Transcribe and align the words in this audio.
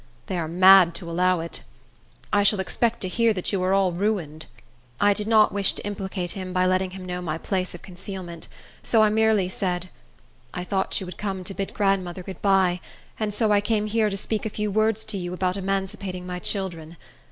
They 0.25 0.39
are 0.39 0.47
mad 0.47 0.95
to 0.95 1.07
allow 1.11 1.41
it. 1.41 1.61
I 2.33 2.41
shall 2.41 2.59
expect 2.59 3.01
to 3.01 3.07
hear 3.07 3.33
that 3.33 3.53
you 3.53 3.61
are 3.61 3.71
all 3.71 3.91
ruined," 3.91 4.47
I 4.99 5.13
did 5.13 5.27
not 5.27 5.51
wish 5.53 5.73
to 5.73 5.85
implicate 5.85 6.31
him, 6.31 6.53
by 6.53 6.65
letting 6.65 6.89
him 6.89 7.05
know 7.05 7.21
my 7.21 7.37
place 7.37 7.75
of 7.75 7.83
concealment; 7.83 8.47
so 8.81 9.03
I 9.03 9.09
merely 9.09 9.47
said, 9.47 9.91
"I 10.55 10.63
thought 10.63 10.99
you 10.99 11.05
would 11.05 11.19
come 11.19 11.43
to 11.43 11.53
bid 11.53 11.75
grandmother 11.75 12.23
good 12.23 12.41
by, 12.41 12.81
and 13.19 13.31
so 13.31 13.51
I 13.51 13.61
came 13.61 13.85
here 13.85 14.09
to 14.09 14.17
speak 14.17 14.43
a 14.43 14.49
few 14.49 14.71
words 14.71 15.05
to 15.05 15.19
you 15.19 15.35
about 15.35 15.55
emancipating 15.55 16.25
my 16.25 16.39
children. 16.39 16.97